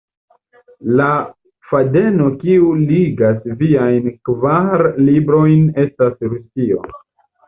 La 0.99 1.07
fadeno 1.73 2.29
kiu 2.39 2.71
ligas 2.91 3.45
viajn 3.59 4.07
kvar 4.29 4.83
librojn 5.11 5.69
estas 5.85 6.27
Rusio. 6.33 6.81